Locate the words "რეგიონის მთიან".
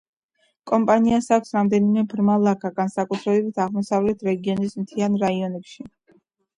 4.33-5.25